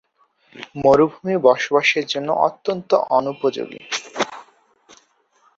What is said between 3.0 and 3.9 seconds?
অনুপযোগী।